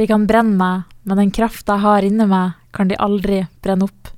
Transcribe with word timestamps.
De 0.00 0.06
kan 0.08 0.22
brenne 0.24 0.56
meg, 0.56 0.84
men 1.04 1.18
den 1.20 1.30
krafta 1.36 1.74
jeg 1.76 1.84
har 1.84 2.04
inni 2.08 2.24
meg, 2.24 2.54
kan 2.72 2.88
de 2.88 2.96
aldri 2.96 3.42
brenne 3.60 3.84
opp. 3.84 4.08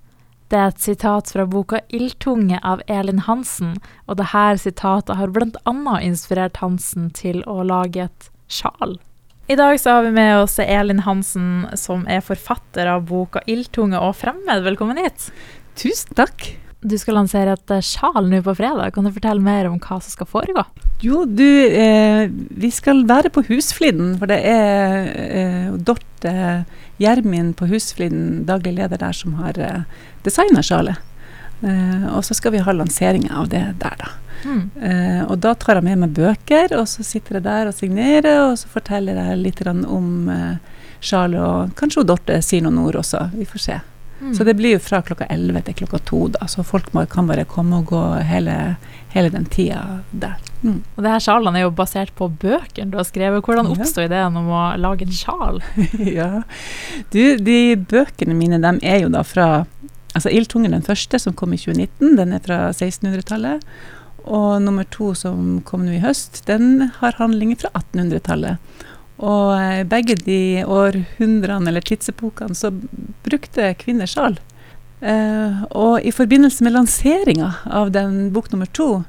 Det 0.47 0.61
er 0.61 0.69
et 0.71 0.85
sitat 0.85 1.33
fra 1.35 1.43
boka 1.43 1.81
'Ildtunge' 1.89 2.61
av 2.63 2.85
Elin 2.87 3.25
Hansen, 3.27 3.73
og 4.07 4.21
dette 4.21 4.45
sitatet 4.63 5.19
har 5.19 5.35
bl.a. 5.35 5.75
inspirert 6.07 6.63
Hansen 6.63 7.11
til 7.11 7.43
å 7.51 7.65
lage 7.67 8.05
et 8.07 8.31
sjal. 8.47 9.01
I 9.51 9.59
dag 9.59 9.75
så 9.81 9.97
har 9.97 10.07
vi 10.07 10.15
med 10.15 10.45
oss 10.45 10.61
Elin 10.63 11.03
Hansen, 11.03 11.67
som 11.75 12.07
er 12.07 12.23
forfatter 12.23 12.87
av 12.87 13.03
boka 13.11 13.43
'Ildtunge 13.43 13.99
og 13.99 14.15
fremmed'. 14.23 14.63
Velkommen 14.63 15.03
hit. 15.03 15.33
Tusen 15.75 16.15
takk. 16.15 16.53
Du 16.83 16.97
skal 16.99 17.15
lansere 17.15 17.55
et 17.55 17.73
sjal 17.87 18.27
nå 18.27 18.41
på 18.43 18.57
fredag. 18.59 18.91
Kan 18.95 19.07
du 19.07 19.13
fortelle 19.15 19.43
mer 19.43 19.69
om 19.71 19.79
hva 19.79 20.01
som 20.03 20.11
skal 20.11 20.27
foregå? 20.27 20.65
Jo, 21.03 21.25
du, 21.27 21.47
eh, 21.67 22.27
vi 22.31 22.71
skal 22.75 23.05
være 23.07 23.31
på 23.35 23.45
Husfliden, 23.49 24.17
for 24.19 24.31
det 24.31 24.41
er 24.47 25.09
eh, 25.23 25.71
Dorte 25.79 26.65
Gjermin 27.03 27.53
på 27.59 27.67
Husfliden, 27.71 28.45
daglig 28.47 28.77
leder 28.77 28.99
der, 28.99 29.15
som 29.15 29.39
har 29.39 29.59
eh, 29.59 29.87
designa 30.27 30.63
sjalet. 30.63 30.99
Eh, 31.63 32.07
og 32.11 32.25
så 32.27 32.35
skal 32.35 32.57
vi 32.57 32.63
ha 32.67 32.75
lansering 32.75 33.29
av 33.31 33.51
det 33.55 33.65
der, 33.83 33.97
da. 33.99 34.11
Mm. 34.43 34.63
Eh, 34.83 35.23
og 35.31 35.39
da 35.43 35.55
tar 35.55 35.79
jeg 35.79 35.87
med 35.87 36.03
meg 36.03 36.17
bøker, 36.19 36.75
og 36.81 36.89
så 36.91 37.07
sitter 37.07 37.39
jeg 37.39 37.47
der 37.47 37.71
og 37.71 37.79
signerer, 37.79 38.49
og 38.49 38.59
så 38.59 38.71
forteller 38.75 39.19
jeg 39.23 39.39
litt 39.43 39.63
om 39.71 40.29
eh, 40.31 40.83
sjalet, 40.99 41.43
og 41.43 41.75
kanskje 41.79 42.07
Dorte 42.11 42.43
sier 42.43 42.67
noen 42.67 42.83
ord 42.83 43.03
også. 43.03 43.29
Vi 43.39 43.47
får 43.47 43.67
se. 43.69 43.81
Mm. 44.23 44.35
Så 44.39 44.45
det 44.47 44.55
blir 44.55 44.77
jo 44.77 44.83
fra 44.83 45.01
klokka 45.03 45.27
11 45.27 45.65
til 45.67 45.75
klokka 45.83 45.99
2, 46.07 46.19
da, 46.37 46.47
så 46.47 46.63
folk 46.63 46.93
må, 46.95 47.03
kan 47.11 47.27
bare 47.27 47.43
komme 47.49 47.81
og 47.83 47.91
gå 47.91 48.03
hele, 48.29 48.55
hele 49.11 49.33
den 49.35 49.49
tida 49.51 49.81
der. 50.11 50.37
Mm. 50.63 50.79
Og 50.95 51.03
det 51.03 51.11
her 51.11 51.25
sjalene 51.25 51.59
er 51.59 51.67
jo 51.67 51.73
basert 51.75 52.15
på 52.15 52.29
bøkene 52.31 52.93
du 52.93 53.01
har 53.01 53.09
skrevet. 53.09 53.43
Hvordan 53.43 53.73
oppsto 53.73 54.05
ideen 54.05 54.39
om 54.39 54.47
å 54.47 54.63
lage 54.79 55.09
en 55.09 55.17
sjal? 55.17 55.59
ja, 56.21 56.45
du, 57.11 57.23
de 57.43 57.59
bøkene 57.77 58.39
mine, 58.39 58.63
de 58.63 58.77
er 58.87 59.03
jo 59.07 59.13
da 59.13 59.27
fra 59.27 59.53
Altså 60.13 60.29
Ildtungen, 60.29 60.75
den 60.75 60.83
første, 60.85 61.17
som 61.17 61.33
kom 61.33 61.55
i 61.57 61.57
2019, 61.57 62.19
den 62.19 62.35
er 62.37 62.41
fra 62.45 62.59
1600-tallet. 62.69 63.63
Og 64.29 64.59
nummer 64.61 64.85
to, 64.93 65.15
som 65.17 65.63
kom 65.65 65.87
nå 65.87 65.95
i 65.97 66.03
høst, 66.03 66.43
den 66.45 66.91
har 66.99 67.17
handlinger 67.17 67.63
fra 67.63 67.71
1800-tallet. 67.81 68.61
Og 69.23 69.53
eh, 69.55 69.83
begge 69.87 70.17
de 70.19 70.65
århundrene, 70.67 71.71
eller 71.71 71.85
tidsepokene, 71.87 72.57
så 72.59 72.73
brukte 73.23 73.75
kvinner 73.79 74.11
sjal. 74.11 74.39
Eh, 75.03 75.63
og 75.71 76.03
i 76.03 76.13
forbindelse 76.15 76.65
med 76.65 76.75
lanseringa 76.77 77.53
av 77.65 77.91
den 77.95 78.31
bok 78.35 78.53
nummer 78.53 78.71
to, 78.71 79.03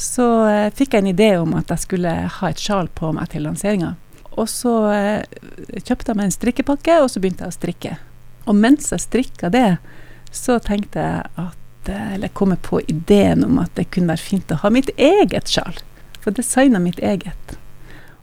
så 0.00 0.28
eh, 0.48 0.68
fikk 0.76 0.96
jeg 0.96 1.04
en 1.04 1.12
idé 1.12 1.30
om 1.40 1.54
at 1.56 1.72
jeg 1.72 1.84
skulle 1.86 2.12
ha 2.38 2.50
et 2.50 2.60
sjal 2.60 2.88
på 2.96 3.12
meg 3.16 3.32
til 3.32 3.44
lanseringa. 3.48 3.94
Og 4.36 4.48
så 4.48 4.74
eh, 4.94 5.40
kjøpte 5.80 6.12
jeg 6.12 6.20
meg 6.20 6.28
en 6.28 6.36
strikkepakke, 6.36 7.00
og 7.04 7.08
så 7.12 7.20
begynte 7.20 7.44
jeg 7.44 7.52
å 7.52 7.58
strikke. 7.58 7.96
Og 8.48 8.56
mens 8.56 8.92
jeg 8.92 9.04
strikka 9.04 9.52
det, 9.52 9.70
så 10.32 10.60
tenkte 10.62 11.04
jeg 11.04 11.32
at 11.40 11.56
eller 11.90 12.28
komme 12.36 12.58
på 12.60 12.80
ideen 12.92 13.40
om 13.44 13.56
at 13.58 13.72
det 13.74 13.88
kunne 13.90 14.12
være 14.12 14.22
fint 14.22 14.52
å 14.52 14.58
ha 14.62 14.70
mitt 14.70 14.90
eget 15.00 15.48
sjal. 15.48 15.80
Få 16.20 16.30
designa 16.36 16.78
mitt 16.78 17.00
eget. 17.00 17.56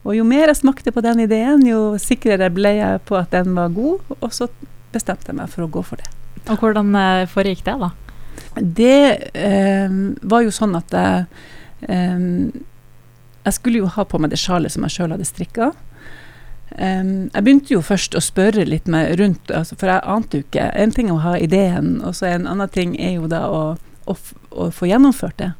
Og 0.05 0.15
jo 0.15 0.25
mer 0.27 0.51
jeg 0.51 0.61
smakte 0.61 0.93
på 0.93 1.03
den 1.03 1.23
ideen, 1.25 1.65
jo 1.67 1.95
sikrere 2.01 2.49
ble 2.53 2.75
jeg 2.77 3.01
på 3.07 3.17
at 3.19 3.33
den 3.33 3.55
var 3.57 3.73
god, 3.75 4.17
og 4.19 4.29
så 4.35 4.49
bestemte 4.93 5.31
jeg 5.31 5.39
meg 5.39 5.51
for 5.51 5.65
å 5.65 5.71
gå 5.71 5.83
for 5.85 6.01
det. 6.01 6.11
Og 6.47 6.61
hvordan 6.61 6.93
eh, 6.95 7.25
foregikk 7.29 7.65
det, 7.65 7.75
da? 7.81 7.91
Det 8.57 9.01
eh, 9.33 9.97
var 10.21 10.45
jo 10.45 10.53
sånn 10.53 10.77
at 10.77 10.93
jeg 10.93 11.25
eh, 11.89 12.23
Jeg 13.47 13.55
skulle 13.55 13.81
jo 13.81 13.89
ha 13.91 14.03
på 14.03 14.19
meg 14.19 14.31
det 14.31 14.39
sjalet 14.41 14.73
som 14.73 14.83
jeg 14.83 14.95
sjøl 14.97 15.13
hadde 15.15 15.27
strikka. 15.27 15.71
Um, 16.75 17.29
jeg 17.31 17.43
begynte 17.45 17.71
jo 17.71 17.79
først 17.81 18.15
å 18.17 18.19
spørre 18.19 18.65
litt 18.67 18.89
med 18.91 19.13
rundt, 19.21 19.53
altså, 19.55 19.77
for 19.79 19.87
jeg 19.87 20.03
ante 20.03 20.41
jo 20.41 20.43
ikke 20.43 20.65
En 20.75 20.91
ting 20.91 21.07
er 21.07 21.15
å 21.15 21.23
ha 21.23 21.37
ideen, 21.39 22.01
og 22.03 22.17
så 22.17 22.27
en 22.27 22.47
annen 22.49 22.67
ting 22.69 22.97
er 22.99 23.13
jo 23.15 23.29
da 23.31 23.45
å, 23.47 23.61
å, 24.03 24.15
å, 24.51 24.67
få 24.75 24.89
gjennomført 24.89 25.39
det. 25.39 25.53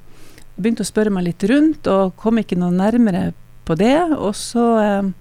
Jeg 0.44 0.66
begynte 0.66 0.84
å 0.84 0.90
spørre 0.90 1.14
meg 1.16 1.30
litt 1.30 1.46
rundt, 1.48 1.88
og 1.88 2.18
kom 2.20 2.42
ikke 2.42 2.60
noe 2.60 2.76
nærmere 2.76 3.32
på 3.68 3.78
det. 3.80 3.98
Og 4.16 4.34
så 4.40 4.66
um, 5.04 5.14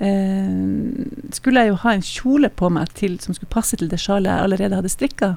um, 0.00 1.32
skulle 1.36 1.64
jeg 1.64 1.74
jo 1.74 1.80
ha 1.84 1.96
en 1.96 2.06
kjole 2.06 2.50
på 2.50 2.70
meg 2.72 2.92
til, 2.98 3.18
som 3.22 3.36
skulle 3.36 3.52
passe 3.52 3.78
til 3.78 3.92
det 3.92 4.00
sjalet 4.02 4.32
jeg 4.32 4.48
allerede 4.48 4.80
hadde 4.80 4.92
strikka. 4.92 5.34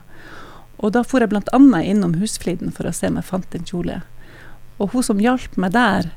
Og 0.79 0.95
da 0.95 1.03
for 1.03 1.23
jeg 1.23 1.31
bl.a. 1.31 1.59
innom 1.83 2.15
Husfliden 2.21 2.71
for 2.75 2.87
å 2.87 2.95
se 2.95 3.11
om 3.11 3.19
jeg 3.19 3.27
fant 3.27 3.57
en 3.57 3.67
kjole. 3.67 3.99
Og 4.79 4.93
hun 4.93 5.03
som 5.03 5.19
hjalp 5.19 5.57
meg 5.59 5.75
der, 5.75 6.13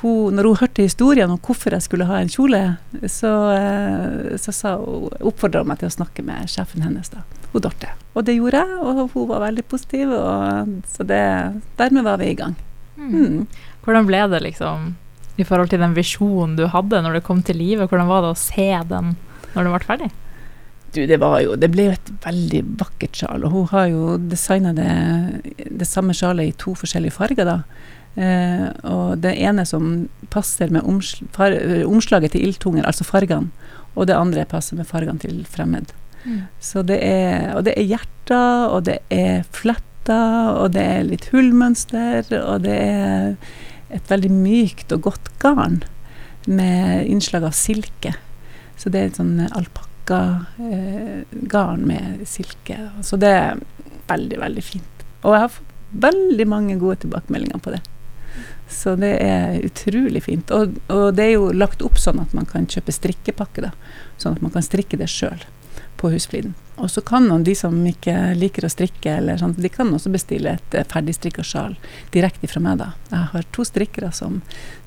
hun, 0.00 0.34
når 0.34 0.48
hun 0.48 0.60
hørte 0.62 0.86
historien 0.86 1.30
om 1.30 1.38
hvorfor 1.44 1.74
jeg 1.76 1.84
skulle 1.84 2.08
ha 2.08 2.20
en 2.20 2.30
kjole, 2.32 2.60
så, 3.04 3.32
eh, 3.52 4.36
så 4.40 4.54
sa 4.54 4.74
hun, 4.80 5.10
oppfordra 5.28 5.62
hun 5.62 5.70
meg 5.70 5.82
til 5.82 5.90
å 5.90 5.96
snakke 5.98 6.24
med 6.26 6.48
sjefen 6.50 6.84
hennes, 6.86 7.12
da, 7.12 7.22
hun 7.52 7.64
Dorte. 7.66 7.92
Og 8.16 8.24
det 8.26 8.38
gjorde 8.38 8.62
jeg, 8.64 8.78
og 8.80 9.12
hun 9.12 9.28
var 9.30 9.44
veldig 9.44 9.66
positiv, 9.70 10.14
og, 10.16 10.72
så 10.90 11.06
det, 11.06 11.22
dermed 11.78 12.06
var 12.08 12.18
vi 12.22 12.32
i 12.32 12.38
gang. 12.38 12.56
Mm. 12.96 13.12
Mm. 13.12 13.68
Hvordan 13.84 14.08
ble 14.08 14.24
det, 14.32 14.42
liksom, 14.48 14.90
i 15.40 15.46
forhold 15.48 15.72
til 15.72 15.82
den 15.82 15.96
visjonen 15.96 16.56
du 16.58 16.66
hadde 16.70 17.02
når 17.02 17.18
det 17.18 17.26
kom 17.26 17.42
til 17.46 17.60
livet? 17.60 17.88
Hvordan 17.90 18.10
var 18.10 18.24
det 18.24 18.34
å 18.34 18.40
se 18.40 18.70
den 18.90 19.14
når 19.54 19.62
den 19.62 19.72
ble 19.74 19.86
ferdig? 19.86 20.10
Du, 20.90 21.04
det 21.06 21.20
var 21.22 21.38
jo 21.44 21.54
Det 21.58 21.70
ble 21.70 21.86
jo 21.86 21.94
et 21.94 22.10
veldig 22.24 22.64
vakkert 22.80 23.20
sjal, 23.22 23.46
og 23.46 23.54
hun 23.54 23.70
har 23.70 23.86
jo 23.92 24.16
designa 24.18 24.74
det, 24.74 24.90
det 25.70 25.86
samme 25.86 26.16
sjalet 26.16 26.50
i 26.50 26.58
to 26.58 26.74
forskjellige 26.78 27.14
farger, 27.14 27.46
da. 27.46 27.58
Eh, 28.18 28.66
og 28.90 29.20
det 29.22 29.36
ene 29.38 29.62
som 29.68 30.08
passer 30.34 30.72
med 30.74 30.82
omsl 30.82 31.28
far 31.34 31.54
omslaget 31.86 32.34
til 32.34 32.48
ildtunger, 32.48 32.86
altså 32.86 33.06
fargene, 33.06 33.52
og 33.94 34.08
det 34.10 34.18
andre 34.18 34.46
passer 34.50 34.78
med 34.78 34.88
fargene 34.90 35.22
til 35.22 35.44
fremmed. 35.50 35.94
Mm. 36.24 36.42
Så 36.60 36.82
det 36.86 36.98
er, 37.06 37.52
og 37.54 37.64
det 37.68 37.76
er 37.78 37.86
hjerter, 37.94 38.66
og 38.74 38.84
det 38.90 38.98
er 39.14 39.44
fletter, 39.54 40.56
og 40.58 40.72
det 40.74 40.82
er 40.82 41.06
litt 41.06 41.30
hullmønster, 41.30 42.26
og 42.42 42.66
det 42.66 42.78
er 42.82 43.34
et 43.94 44.10
veldig 44.10 44.30
mykt 44.32 44.92
og 44.94 45.02
godt 45.08 45.26
garn 45.42 45.78
med 46.46 47.06
innslag 47.10 47.44
av 47.46 47.54
silke. 47.56 48.12
Så 48.80 48.88
det 48.92 48.98
er 49.00 49.06
et 49.10 49.20
sånn 49.20 49.36
alpakkagarn 49.46 51.82
eh, 51.82 51.88
med 51.92 52.04
silke. 52.28 52.76
Så 53.04 53.14
det 53.20 53.32
er 53.36 53.50
veldig, 54.10 54.38
veldig 54.40 54.64
fint. 54.64 54.96
Og 55.20 55.30
jeg 55.34 55.42
har 55.44 55.52
fått 55.52 55.70
veldig 55.90 56.46
mange 56.48 56.74
gode 56.80 56.96
tilbakemeldinger 57.04 57.60
på 57.62 57.70
det. 57.74 57.82
Så 58.70 58.94
det 58.96 59.14
er 59.24 59.64
utrolig 59.66 60.22
fint. 60.24 60.50
Og, 60.54 60.66
og, 60.88 61.14
det 61.18 61.24
er 61.26 61.32
jo 61.34 61.52
lagt 61.52 61.82
opp 61.82 61.98
sånn 61.98 62.20
at 62.22 62.34
man 62.36 62.46
kan 62.48 62.66
kjøpe 62.70 62.92
strikkepakke, 62.94 63.60
da. 63.66 63.70
Sånn 64.22 64.34
at 64.38 64.44
man 64.44 64.52
kan 64.54 64.62
strikke 64.64 64.96
det 65.00 65.10
sjøl 65.10 65.40
på 66.00 66.10
Husfliden. 66.14 66.54
Og 66.80 66.90
så 66.90 67.00
kan 67.00 67.26
man, 67.28 67.42
de 67.44 67.52
som 67.54 67.74
ikke 67.86 68.14
liker 68.38 68.64
å 68.64 68.70
strikke, 68.72 69.12
eller 69.18 69.36
sånt, 69.36 69.58
de 69.60 69.68
kan 69.68 69.90
også 69.92 70.08
bestille 70.14 70.54
et 70.56 70.76
eh, 70.76 70.86
ferdigstrikka 70.88 71.44
sjal 71.44 71.74
direkte 72.14 72.48
fra 72.48 72.62
meg. 72.64 72.78
da. 72.80 72.86
Jeg 73.10 73.26
har 73.34 73.48
to 73.52 73.66
strikkere 73.68 74.08
som 74.16 74.38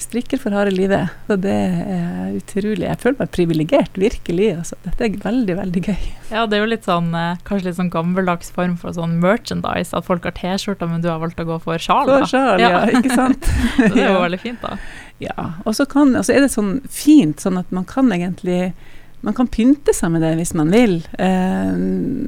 strikker 0.01 0.41
for 0.41 0.57
harde 0.57 0.73
livet, 0.73 1.13
og 1.29 1.43
det 1.45 1.53
er 1.53 2.33
utrolig. 2.33 2.87
Jeg 2.87 3.01
føler 3.03 3.19
meg 3.19 3.33
privilegert, 3.35 3.99
virkelig. 4.01 4.49
altså. 4.63 4.79
Dette 4.87 5.05
er 5.05 5.19
veldig, 5.21 5.57
veldig 5.59 5.83
gøy. 5.85 6.07
Ja, 6.31 6.47
det 6.49 6.57
er 6.57 6.65
jo 6.65 6.71
litt 6.71 6.89
sånn, 6.89 7.11
eh, 7.19 7.37
kanskje 7.45 7.69
litt 7.69 7.77
sånn 7.77 7.93
gammeldags 7.93 8.49
form 8.55 8.73
for 8.81 8.97
sånn 8.97 9.19
merchandise, 9.21 9.93
at 9.93 10.09
folk 10.09 10.25
har 10.25 10.33
T-skjorter, 10.39 10.89
men 10.89 11.05
du 11.05 11.11
har 11.11 11.21
valgt 11.21 11.43
å 11.43 11.47
gå 11.51 11.59
for 11.61 11.77
sjal. 11.77 12.09
For 12.09 12.25
sjal, 12.33 12.63
ja. 12.63 12.73
ja, 12.73 12.83
ikke 12.89 13.13
sant. 13.13 13.53
så 13.77 13.93
det 13.93 14.07
er 14.07 14.15
jo 14.15 14.25
veldig 14.27 14.41
fint, 14.41 14.65
da. 14.65 14.81
Ja, 15.21 15.51
og 15.61 15.77
så 15.77 15.85
er 15.85 16.41
det 16.41 16.49
sånn 16.51 16.79
fint, 16.89 17.37
sånn 17.43 17.61
at 17.61 17.69
man 17.71 17.85
kan 17.85 18.09
egentlig 18.11 18.73
man 19.23 19.35
kan 19.37 19.47
pynte 19.47 19.93
seg 19.95 20.11
med 20.11 20.23
det 20.25 20.33
hvis 20.39 20.53
man 20.57 20.71
vil. 20.73 20.99
Eh, 21.15 21.71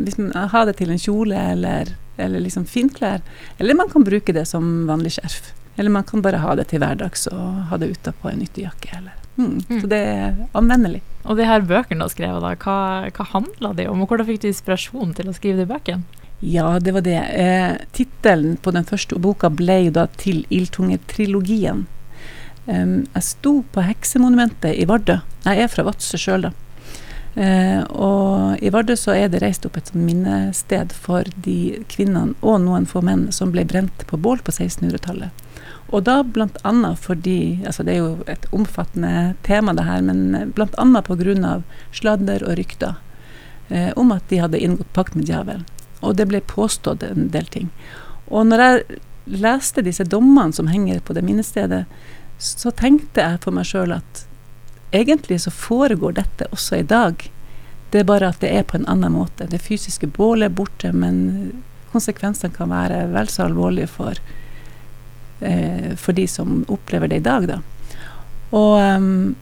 hvis 0.08 0.18
man 0.22 0.32
har 0.54 0.68
det 0.70 0.78
til 0.80 0.94
en 0.94 1.02
kjole 1.02 1.40
eller, 1.52 1.92
eller 2.16 2.44
liksom 2.44 2.68
finklær. 2.70 3.24
Eller 3.60 3.78
man 3.78 3.92
kan 3.92 4.06
bruke 4.08 4.36
det 4.36 4.46
som 4.48 4.86
vanlig 4.88 5.18
skjerf. 5.18 5.52
Eller 5.76 5.92
man 5.92 6.08
kan 6.08 6.24
bare 6.24 6.40
ha 6.40 6.56
det 6.56 6.70
til 6.72 6.80
hverdags 6.80 7.28
og 7.34 7.66
ha 7.70 7.80
det 7.82 7.92
utapå 7.98 8.32
en 8.32 8.46
ytterjakke. 8.46 8.94
Eller. 8.96 9.18
Mm. 9.36 9.58
Mm. 9.68 9.82
Så 9.82 9.90
det 9.92 10.00
er 10.00 10.38
anvendelig. 10.56 11.02
Og 11.26 11.36
de 11.36 11.48
her 11.50 11.66
bøkene 11.68 12.00
du 12.00 12.08
har 12.08 12.14
skrevet, 12.14 12.46
da, 12.46 12.54
hva, 12.64 13.10
hva 13.12 13.28
handla 13.34 13.74
de 13.76 13.90
om? 13.92 14.06
Og 14.06 14.12
hvordan 14.12 14.30
fikk 14.30 14.46
du 14.46 14.48
inspirasjon 14.54 15.12
til 15.18 15.28
å 15.28 15.36
skrive 15.36 15.66
de 15.66 15.68
bøkene? 15.74 16.24
Ja, 16.46 16.78
det 16.80 16.94
var 16.96 17.04
det. 17.04 17.20
Eh, 17.36 17.76
Tittelen 17.96 18.56
på 18.64 18.72
den 18.76 18.88
første 18.88 19.20
boka 19.20 19.50
ble 19.52 19.82
jo 19.88 19.96
da 19.96 20.08
til 20.20 20.44
Ildtunge-trilogien. 20.54 21.86
Um, 22.66 23.04
jeg 23.14 23.24
sto 23.28 23.60
på 23.76 23.84
Heksemonumentet 23.86 24.74
i 24.74 24.88
Vardø. 24.90 25.20
Jeg 25.46 25.62
er 25.62 25.70
fra 25.70 25.84
Vadsø 25.86 26.18
sjøl, 26.18 26.48
da. 26.48 26.52
Eh, 27.36 27.82
og 27.92 28.64
i 28.64 28.70
Vardø 28.72 28.96
så 28.96 29.12
er 29.12 29.28
det 29.28 29.42
reist 29.44 29.66
opp 29.68 29.76
et 29.76 29.92
minnested 29.92 30.94
for 30.96 31.28
de 31.44 31.82
kvinnene 31.92 32.36
og 32.40 32.62
noen 32.64 32.88
få 32.88 33.02
menn 33.04 33.28
som 33.36 33.52
ble 33.52 33.66
brent 33.68 34.06
på 34.08 34.20
bål 34.20 34.40
på 34.46 34.56
1600-tallet. 34.56 35.44
Og 35.94 36.06
da 36.08 36.22
bl.a. 36.24 36.94
fordi 36.98 37.62
altså 37.66 37.84
Det 37.84 37.94
er 37.94 38.00
jo 38.00 38.24
et 38.28 38.48
omfattende 38.52 39.36
tema, 39.44 39.74
det 39.74 39.86
her, 39.86 40.02
men 40.02 40.52
bl.a. 40.56 41.02
pga. 41.06 41.62
sladder 41.92 42.44
og 42.44 42.58
rykter 42.58 42.96
eh, 43.70 43.92
om 43.96 44.12
at 44.16 44.24
de 44.30 44.42
hadde 44.42 44.60
inngått 44.60 44.94
pakt 44.94 45.16
med 45.16 45.28
djevelen. 45.30 45.66
Og 46.02 46.16
det 46.16 46.28
ble 46.30 46.42
påstått 46.42 47.04
en 47.04 47.30
del 47.34 47.46
ting. 47.52 47.70
Og 48.28 48.48
når 48.48 48.64
jeg 48.64 49.02
leste 49.26 49.84
disse 49.86 50.06
dommene 50.06 50.54
som 50.54 50.68
henger 50.68 51.00
på 51.00 51.14
det 51.14 51.24
minnestedet, 51.26 51.86
så 52.38 52.72
tenkte 52.72 53.22
jeg 53.22 53.42
for 53.44 53.56
meg 53.56 53.68
sjøl 53.68 53.96
at 53.96 54.26
egentlig 54.96 55.42
så 55.44 55.52
foregår 55.52 56.18
dette 56.18 56.48
også 56.52 56.80
i 56.80 56.88
dag. 56.88 57.24
Det 57.92 58.02
er 58.02 58.10
bare 58.10 58.32
at 58.32 58.42
det 58.44 58.52
er 58.52 58.66
på 58.68 58.80
en 58.80 58.88
annen 58.92 59.14
måte. 59.14 59.48
Det 59.48 59.62
fysiske 59.62 60.08
bålet 60.08 60.50
er 60.50 60.58
borte, 60.58 60.92
men 60.92 61.62
konsekvensene 61.94 62.54
kan 62.56 62.72
være 62.74 63.06
vel 63.14 63.30
så 63.32 63.46
alvorlige 63.46 63.88
for, 63.92 64.20
eh, 65.40 65.96
for 65.96 66.18
de 66.18 66.28
som 66.28 66.64
opplever 66.68 67.12
det 67.12 67.22
i 67.22 67.28
dag, 67.30 67.48
da. 67.48 67.62
Og 68.56 68.80
um, 68.80 69.36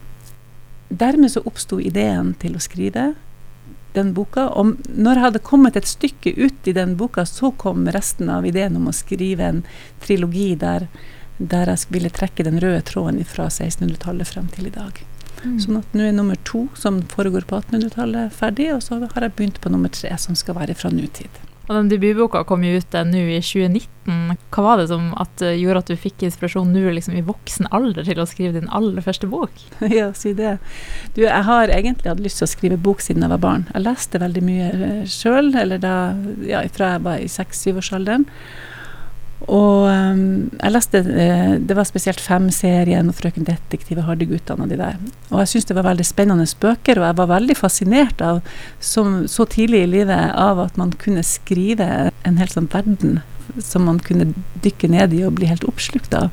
dermed 0.88 1.32
så 1.32 1.42
oppsto 1.46 1.80
ideen 1.80 2.34
til 2.40 2.56
å 2.56 2.62
skrive 2.62 3.12
den 3.94 4.12
boka. 4.14 4.48
Og 4.58 4.74
når 4.88 5.18
jeg 5.18 5.26
hadde 5.28 5.42
kommet 5.46 5.78
et 5.78 5.88
stykke 5.88 6.34
ut 6.36 6.70
i 6.70 6.76
den 6.76 6.96
boka, 7.00 7.26
så 7.26 7.52
kom 7.58 7.88
resten 7.94 8.30
av 8.32 8.46
ideen 8.46 8.78
om 8.78 8.88
å 8.90 8.96
skrive 8.96 9.50
en 9.50 9.64
trilogi 10.02 10.54
der, 10.58 10.88
der 11.38 11.74
jeg 11.74 11.90
ville 11.94 12.12
trekke 12.14 12.46
den 12.46 12.60
røde 12.62 12.82
tråden 12.86 13.22
fra 13.28 13.48
1600-tallet 13.50 14.30
frem 14.30 14.50
til 14.54 14.70
i 14.70 14.74
dag. 14.74 15.02
Mm. 15.44 15.56
Sånn 15.62 15.80
at 15.80 15.96
nå 15.96 16.08
er 16.08 16.14
nummer 16.16 16.38
to, 16.48 16.66
som 16.78 17.02
foregår 17.12 17.46
på 17.48 17.60
1800-tallet, 17.62 18.32
ferdig, 18.34 18.70
og 18.74 18.84
så 18.84 19.00
har 19.04 19.26
jeg 19.26 19.36
begynt 19.38 19.60
på 19.60 19.72
nummer 19.72 19.92
tre, 19.92 20.12
som 20.20 20.38
skal 20.38 20.58
være 20.58 20.76
fra 20.78 20.92
nutid. 20.94 21.42
Og 21.64 21.72
den 21.78 21.88
debutboka 21.88 22.42
kom 22.44 22.64
jo 22.66 22.76
ut 22.76 22.96
nå 23.08 23.20
i 23.32 23.38
2019. 23.40 24.34
Hva 24.52 24.64
var 24.66 24.80
det 24.80 24.90
som 24.90 25.06
at, 25.20 25.32
uh, 25.40 25.54
gjorde 25.56 25.80
at 25.80 25.92
du 25.92 26.00
fikk 26.00 26.26
inspirasjon 26.26 26.74
nå 26.74 26.92
liksom, 26.92 27.16
i 27.16 27.24
voksen 27.24 27.70
alder 27.72 28.04
til 28.04 28.20
å 28.20 28.26
skrive 28.28 28.58
din 28.58 28.68
aller 28.68 29.00
første 29.04 29.30
bok? 29.32 29.62
ja, 29.98 30.10
si 30.16 30.34
det. 30.36 30.58
Du, 31.16 31.22
jeg 31.24 31.46
har 31.48 31.72
egentlig 31.72 32.12
hatt 32.12 32.20
lyst 32.24 32.42
til 32.42 32.48
å 32.48 32.52
skrive 32.52 32.80
bok 32.84 33.00
siden 33.04 33.24
jeg 33.24 33.32
var 33.32 33.40
barn. 33.40 33.64
Jeg 33.72 33.86
leste 33.86 34.20
veldig 34.20 34.44
mye 34.44 34.68
uh, 34.76 35.00
sjøl, 35.08 35.54
eller 35.56 35.80
da, 35.80 35.96
ja, 36.44 36.60
fra 36.74 36.94
jeg 36.98 37.06
var 37.08 37.24
i 37.24 37.32
seks-syvårsalderen. 37.32 38.28
Og 39.52 39.86
um, 39.90 40.48
jeg 40.56 40.72
leste 40.72 41.00
uh, 41.04 41.54
Det 41.60 41.76
var 41.76 41.86
spesielt 41.88 42.22
Fem-serien 42.22 43.10
og 43.10 43.16
Frøken 43.18 43.46
Detektiv 43.48 44.00
og 44.00 44.08
Hardy-guttene 44.08 44.64
og 44.64 44.72
de 44.72 44.78
der. 44.80 44.96
Og 45.30 45.42
jeg 45.42 45.52
syntes 45.52 45.68
det 45.68 45.76
var 45.78 45.88
veldig 45.88 46.06
spennende 46.08 46.46
bøker, 46.60 47.00
og 47.00 47.08
jeg 47.08 47.18
var 47.20 47.30
veldig 47.34 47.56
fascinert 47.58 48.24
av, 48.24 48.40
som, 48.80 49.24
så 49.28 49.46
tidlig 49.50 49.84
i 49.84 49.92
livet 49.98 50.32
av 50.32 50.62
at 50.64 50.78
man 50.80 50.94
kunne 51.00 51.24
skrive 51.26 52.10
en 52.24 52.40
hel 52.40 52.52
sånn 52.52 52.70
verden 52.72 53.20
som 53.60 53.84
man 53.86 54.00
kunne 54.02 54.32
dykke 54.64 54.88
ned 54.90 55.12
i 55.14 55.24
og 55.26 55.36
bli 55.36 55.50
helt 55.50 55.66
oppslukt 55.68 56.16
av. 56.16 56.32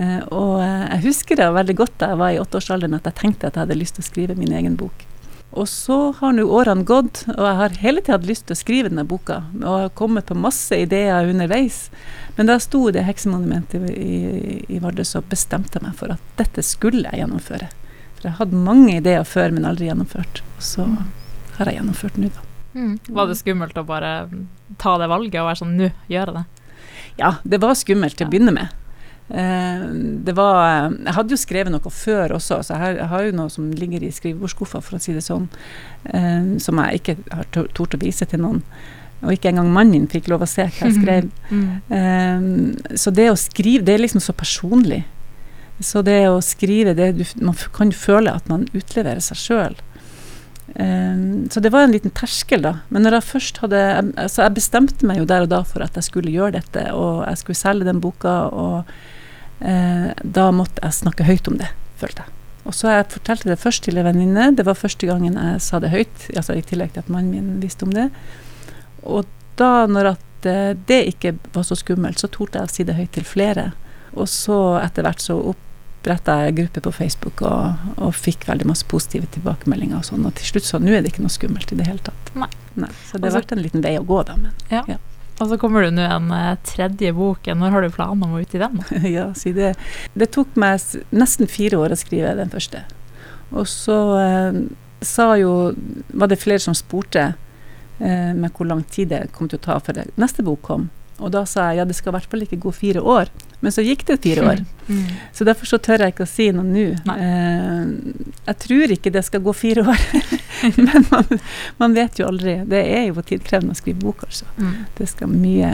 Uh, 0.00 0.20
og 0.32 0.56
uh, 0.62 0.86
jeg 0.86 1.04
husker 1.10 1.40
det 1.40 1.52
veldig 1.52 1.76
godt 1.82 1.98
da 2.00 2.12
jeg 2.14 2.22
var 2.22 2.34
i 2.34 2.40
åtteårsalderen 2.40 2.96
at 2.96 3.10
jeg 3.10 3.20
tenkte 3.20 3.50
at 3.50 3.56
jeg 3.56 3.66
hadde 3.66 3.80
lyst 3.82 3.98
til 3.98 4.06
å 4.06 4.10
skrive 4.10 4.38
min 4.38 4.56
egen 4.56 4.80
bok. 4.80 5.09
Og 5.50 5.66
så 5.68 6.12
har 6.20 6.34
nå 6.36 6.44
årene 6.46 6.86
gått, 6.86 7.24
og 7.32 7.42
jeg 7.42 7.58
har 7.58 7.78
hele 7.82 8.02
tida 8.04 8.14
hatt 8.18 8.28
lyst 8.28 8.46
til 8.46 8.54
å 8.54 8.60
skrive 8.60 8.90
denne 8.90 9.06
boka. 9.08 9.40
Og 9.58 9.66
har 9.66 9.88
kommet 9.98 10.28
på 10.28 10.38
masse 10.38 10.76
ideer 10.78 11.26
underveis. 11.26 11.88
Men 12.36 12.50
da 12.50 12.58
sto 12.62 12.84
det 12.94 13.02
heksemonumentet 13.08 13.88
i, 13.90 14.60
i 14.70 14.78
Vardø, 14.82 15.04
så 15.06 15.24
bestemte 15.26 15.80
jeg 15.80 15.88
meg 15.88 15.96
for 15.98 16.14
at 16.14 16.38
dette 16.38 16.62
skulle 16.66 17.10
jeg 17.10 17.24
gjennomføre. 17.24 17.70
For 18.20 18.28
jeg 18.28 18.38
hadde 18.38 18.62
mange 18.68 18.94
ideer 19.00 19.26
før, 19.26 19.50
men 19.56 19.66
aldri 19.66 19.90
gjennomført. 19.90 20.42
Og 20.54 20.64
så 20.70 20.86
mm. 20.86 20.96
har 21.58 21.70
jeg 21.70 21.80
gjennomført 21.80 22.22
nå, 22.22 22.30
da. 22.36 22.46
Mm. 22.70 22.94
Var 23.10 23.26
det 23.26 23.38
skummelt 23.40 23.78
å 23.80 23.86
bare 23.88 24.14
ta 24.78 24.94
det 25.02 25.10
valget 25.10 25.40
og 25.42 25.48
være 25.48 25.58
sånn 25.64 25.74
nå 25.80 25.88
gjør 26.12 26.30
jeg 26.30 26.36
det? 26.36 26.44
Ja, 27.18 27.32
det 27.42 27.58
var 27.64 27.74
skummelt 27.74 28.14
til 28.20 28.28
å 28.28 28.30
begynne 28.30 28.54
med. 28.54 28.76
Eh, 29.30 29.82
det 30.26 30.32
var 30.34 30.90
Jeg 30.90 31.14
hadde 31.14 31.36
jo 31.36 31.38
skrevet 31.38 31.70
noe 31.70 31.92
før 31.94 32.34
også, 32.34 32.62
så 32.66 32.78
jeg 32.78 33.10
har, 33.12 33.26
jo 33.28 33.36
noe 33.38 33.52
som 33.52 33.68
ligger 33.70 34.02
i 34.02 34.10
skrivebordsskuffa, 34.14 34.82
for 34.82 34.98
å 34.98 35.02
si 35.02 35.14
det 35.14 35.22
sånn, 35.26 35.46
eh, 36.10 36.56
som 36.62 36.80
jeg 36.82 37.00
ikke 37.00 37.16
har 37.30 37.50
tort 37.54 37.94
å 37.94 38.02
vise 38.02 38.26
til 38.26 38.42
noen. 38.42 38.64
Og 39.20 39.34
ikke 39.34 39.52
engang 39.52 39.68
mannen 39.68 39.92
min 39.92 40.10
fikk 40.10 40.30
lov 40.32 40.42
å 40.42 40.50
se 40.50 40.64
hva 40.64 40.88
jeg 40.88 40.96
skrev. 41.00 41.30
Mm. 41.52 42.96
Så 42.96 43.12
det 43.12 43.28
å 43.28 43.36
skrive, 43.38 43.84
det 43.84 43.94
er 43.94 44.02
liksom 44.06 44.22
så 44.24 44.32
personlig. 44.32 45.02
Så 45.84 46.00
det 46.04 46.22
å 46.28 46.40
skrive, 46.44 46.94
det, 46.96 47.12
du, 47.18 47.24
man 47.44 47.56
kan 47.76 47.92
føle 47.92 48.32
at 48.32 48.48
man 48.48 48.66
utleverer 48.72 49.20
seg 49.24 49.40
sjøl. 49.40 49.78
Um, 50.70 51.48
så 51.50 51.60
det 51.60 51.72
var 51.74 51.84
en 51.84 51.92
liten 51.92 52.12
terskel, 52.14 52.62
da. 52.62 52.76
Men 52.94 53.04
når 53.04 53.18
jeg 53.18 53.26
først 53.26 53.56
hadde 53.58 53.78
altså 54.14 54.44
Jeg 54.44 54.54
bestemte 54.54 55.08
meg 55.08 55.18
jo 55.18 55.24
der 55.26 55.42
og 55.42 55.50
da 55.50 55.64
for 55.66 55.82
at 55.82 55.96
jeg 55.98 56.06
skulle 56.06 56.30
gjøre 56.30 56.60
dette, 56.60 56.84
og 56.94 57.24
jeg 57.26 57.40
skulle 57.40 57.58
selge 57.58 57.88
den 57.88 58.02
boka, 58.02 58.36
og 58.54 58.92
uh, 59.62 60.10
da 60.24 60.50
måtte 60.54 60.82
jeg 60.84 61.00
snakke 61.02 61.28
høyt 61.28 61.50
om 61.50 61.58
det, 61.60 61.70
følte 62.00 62.24
jeg. 62.24 62.36
Og 62.68 62.76
så 62.76 62.92
jeg 62.92 63.08
fortalte 63.14 63.48
det 63.48 63.60
først 63.60 63.86
til 63.86 63.98
en 63.98 64.06
venninne. 64.06 64.50
Det 64.56 64.66
var 64.68 64.78
første 64.78 65.08
gangen 65.08 65.38
jeg 65.38 65.60
sa 65.64 65.80
det 65.80 65.92
høyt, 65.94 66.26
altså 66.36 66.58
i 66.58 66.64
tillegg 66.64 66.92
til 66.94 67.04
at 67.04 67.12
mannen 67.12 67.32
min 67.32 67.62
visste 67.62 67.86
om 67.86 67.94
det. 67.94 68.10
Og 69.02 69.28
da, 69.60 69.86
når 69.88 70.12
at 70.14 70.48
eh, 70.48 70.74
det 70.88 71.00
ikke 71.14 71.34
var 71.54 71.64
så 71.68 71.78
skummelt, 71.78 72.20
så 72.20 72.28
torde 72.32 72.60
jeg 72.60 72.68
å 72.68 72.74
si 72.74 72.86
det 72.88 72.98
høyt 72.98 73.12
til 73.16 73.26
flere. 73.26 73.70
Og 74.12 74.28
så 74.28 74.58
etter 74.80 75.06
hvert 75.06 75.24
så 75.24 75.38
oppretta 75.52 76.36
jeg 76.44 76.56
gruppe 76.60 76.84
på 76.84 76.94
Facebook 77.00 77.42
og, 77.46 77.82
og, 77.96 78.12
fikk 78.16 78.46
veldig 78.48 78.68
masse 78.68 78.86
positive 78.88 79.28
tilbakemeldinger 79.36 80.00
og 80.00 80.08
sånn. 80.10 80.26
Og 80.28 80.36
til 80.38 80.52
slutt 80.52 80.68
så 80.68 80.82
nå 80.82 80.92
er 80.92 81.04
det 81.04 81.14
ikke 81.14 81.24
noe 81.24 81.32
skummelt 81.32 81.72
i 81.72 81.80
det 81.80 81.88
hele 81.88 82.04
tatt. 82.04 82.34
Nei. 82.36 82.50
Nei 82.80 82.90
så 83.08 83.18
det 83.18 83.30
har 83.30 83.40
vært 83.40 83.56
en 83.56 83.64
liten 83.64 83.84
vei 83.84 83.96
å 83.98 84.04
gå, 84.06 84.20
da. 84.28 84.36
Men, 84.40 84.52
ja. 84.72 84.84
ja. 84.94 85.00
Og 85.40 85.48
så 85.48 85.56
kommer 85.60 85.86
du 85.86 85.94
nå 85.96 86.04
en 86.04 86.30
tredje 86.68 87.12
bok. 87.16 87.48
Når 87.48 87.72
har 87.72 87.84
du 87.84 87.94
planer 87.94 88.12
om 88.12 88.36
å 88.36 88.42
ut 88.42 88.54
i 88.54 88.60
den? 88.60 88.80
ja, 89.16 89.30
si 89.34 89.54
det. 89.56 89.72
Det 90.12 90.28
tok 90.34 90.52
meg 90.60 90.82
nesten 91.16 91.48
fire 91.48 91.80
år 91.80 91.94
å 91.94 92.00
skrive 92.00 92.36
den 92.36 92.52
første. 92.52 92.84
Og 93.50 93.66
så 93.66 93.98
eh, 94.20 94.58
sa 95.02 95.32
jo 95.40 95.72
Var 96.06 96.30
det 96.30 96.38
flere 96.38 96.62
som 96.62 96.76
spurte 96.76 97.32
eh, 97.98 98.30
med 98.36 98.52
hvor 98.54 98.68
lang 98.68 98.84
tid 98.84 99.10
det 99.10 99.24
kom 99.34 99.48
til 99.50 99.58
å 99.58 99.64
ta 99.64 99.78
før 99.82 100.04
neste 100.20 100.44
bok 100.46 100.62
kom. 100.68 100.88
Og 101.20 101.32
da 101.34 101.44
sa 101.48 101.70
jeg 101.70 101.80
ja, 101.80 101.86
det 101.88 101.96
skal 101.98 102.12
i 102.12 102.18
hvert 102.18 102.32
fall 102.32 102.44
ikke 102.46 102.60
gå 102.60 102.72
fire 102.74 103.02
år. 103.04 103.30
Men 103.60 103.74
så 103.74 103.84
gikk 103.84 104.06
det 104.08 104.22
fire 104.26 104.52
år. 104.52 104.66
Mm. 104.90 105.06
Så 105.32 105.44
derfor 105.46 105.68
så 105.70 105.78
tør 105.78 106.02
jeg 106.02 106.10
ikke 106.10 106.24
å 106.24 106.26
si 106.26 106.48
noe 106.50 106.66
nå. 106.66 106.80
Eh, 107.14 108.14
jeg 108.48 108.56
tror 108.64 108.90
ikke 108.90 109.12
det 109.14 109.20
skal 109.22 109.44
gå 109.44 109.52
fire 109.54 109.84
år. 109.86 110.00
men 110.80 111.04
man, 111.12 111.28
man, 111.78 111.94
vet 111.94 112.18
jo 112.18 112.26
aldri. 112.26 112.56
Det 112.66 112.80
er 112.96 113.04
jo 113.06 113.22
tidkrevende 113.22 113.76
å 113.76 113.78
skrive 113.78 114.02
bok, 114.02 114.24
altså. 114.26 114.48
Mm. 114.58 114.72
Det 114.98 115.06
skal 115.12 115.30
mye 115.30 115.70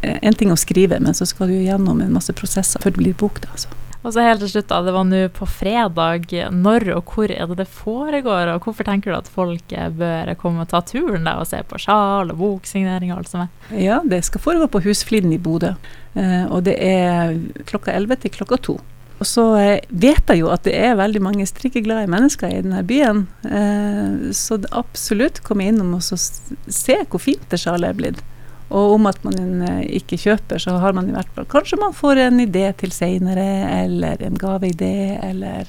En 0.00 0.38
ting 0.40 0.48
å 0.48 0.56
skrive, 0.56 0.96
men 0.96 1.12
så 1.12 1.28
skal 1.28 1.52
du 1.52 1.58
gjennom 1.58 2.00
en 2.00 2.16
masse 2.16 2.32
prosesser 2.32 2.80
før 2.80 2.96
det 2.96 3.02
blir 3.02 3.18
bok, 3.20 3.42
da. 3.44 3.52
altså. 3.52 3.68
Og 4.04 4.12
så 4.12 4.20
helt 4.20 4.42
til 4.44 4.50
slutt, 4.52 4.68
da, 4.68 4.82
det 4.84 4.92
var 4.92 5.06
nå 5.08 5.20
på 5.32 5.46
fredag. 5.48 6.28
Når 6.52 6.90
og 6.98 7.12
hvor 7.14 7.32
er 7.32 7.48
det 7.48 7.56
det 7.62 7.68
foregår, 7.72 8.52
og 8.52 8.66
hvorfor 8.66 8.84
tenker 8.84 9.10
du 9.10 9.16
at 9.16 9.30
folk 9.32 9.72
bør 9.96 10.34
komme 10.40 10.66
og 10.66 10.68
ta 10.72 10.82
turen 10.84 11.24
der 11.24 11.40
og 11.40 11.48
se 11.48 11.62
på 11.64 11.80
sjal 11.80 12.34
og 12.34 12.40
boksignering 12.40 13.14
og 13.14 13.22
alt 13.22 13.32
som 13.32 13.46
er? 13.46 13.52
Ja, 13.80 14.02
det 14.04 14.20
skal 14.28 14.44
foregå 14.44 14.68
på 14.68 14.82
Husfliden 14.84 15.32
i 15.32 15.40
Bodø, 15.40 15.72
eh, 16.20 16.44
og 16.50 16.66
det 16.68 16.76
er 16.84 17.38
klokka 17.64 17.96
11 17.96 18.20
til 18.26 18.36
klokka 18.36 18.60
2. 18.68 18.76
Og 19.22 19.28
så 19.30 19.46
eh, 19.56 19.88
vet 19.88 20.28
jeg 20.28 20.42
jo 20.42 20.52
at 20.52 20.66
det 20.68 20.74
er 20.76 20.98
veldig 21.00 21.22
mange 21.24 21.48
strikkeglade 21.48 22.10
mennesker 22.12 22.50
i 22.50 22.60
denne 22.60 22.84
byen, 22.84 23.24
eh, 23.48 24.30
så 24.36 24.60
absolutt 24.68 25.40
kom 25.46 25.64
innom 25.64 25.96
og 25.96 26.04
se 26.04 27.00
hvor 27.08 27.22
fint 27.22 27.48
det 27.48 27.62
sjalet 27.64 27.94
er 27.94 28.00
blitt. 28.02 28.24
Og 28.70 28.94
om 28.96 29.10
at 29.10 29.20
man 29.26 29.62
eh, 29.66 29.82
ikke 30.00 30.18
kjøper, 30.20 30.62
så 30.62 30.78
har 30.80 30.96
man 30.96 31.10
i 31.10 31.14
hvert 31.14 31.28
fall 31.36 31.48
Kanskje 31.50 31.80
man 31.80 31.96
får 31.96 32.22
en 32.24 32.40
idé 32.42 32.70
til 32.80 32.94
seinere, 32.94 33.44
eller 33.84 34.22
en 34.24 34.38
gaveidé, 34.40 35.18
eller, 35.22 35.68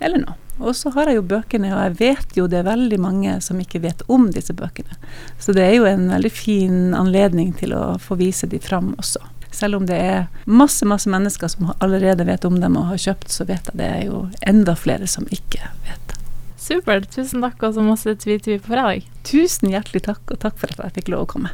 eller 0.00 0.24
noe. 0.26 0.38
Og 0.62 0.76
så 0.76 0.92
har 0.94 1.08
jeg 1.08 1.18
jo 1.18 1.26
bøkene, 1.26 1.72
og 1.74 1.80
jeg 1.80 1.94
vet 1.98 2.36
jo 2.38 2.46
det 2.50 2.60
er 2.60 2.68
veldig 2.68 2.98
mange 3.00 3.34
som 3.42 3.60
ikke 3.60 3.80
vet 3.82 4.04
om 4.12 4.28
disse 4.34 4.54
bøkene. 4.54 4.98
Så 5.40 5.54
det 5.56 5.64
er 5.64 5.78
jo 5.78 5.88
en 5.88 6.10
veldig 6.12 6.32
fin 6.32 6.92
anledning 6.94 7.54
til 7.58 7.74
å 7.74 7.96
få 8.02 8.18
vise 8.20 8.46
de 8.46 8.60
fram 8.62 8.92
også. 9.00 9.22
Selv 9.52 9.80
om 9.80 9.86
det 9.88 9.98
er 10.00 10.28
masse 10.46 10.86
masse 10.88 11.10
mennesker 11.10 11.50
som 11.50 11.72
allerede 11.84 12.24
vet 12.28 12.44
om 12.48 12.60
dem 12.60 12.78
og 12.80 12.92
har 12.92 13.00
kjøpt, 13.00 13.32
så 13.32 13.48
vet 13.48 13.68
jeg 13.72 13.80
det 13.80 13.88
er 13.88 14.06
jo 14.06 14.26
enda 14.48 14.76
flere 14.78 15.08
som 15.10 15.26
ikke 15.30 15.72
vet. 15.88 16.16
Supert. 16.62 17.10
Tusen 17.10 17.42
takk, 17.42 17.58
og 17.66 17.74
så 17.74 17.82
masse 17.84 18.14
tvi-tvi 18.22 18.60
på 18.62 18.70
fredag. 18.70 19.08
Tusen 19.26 19.72
hjertelig 19.72 20.04
takk, 20.06 20.22
og 20.30 20.40
takk 20.44 20.60
for 20.60 20.72
at 20.72 20.86
jeg 20.86 21.00
fikk 21.00 21.12
lov 21.12 21.26
å 21.26 21.30
komme. 21.34 21.52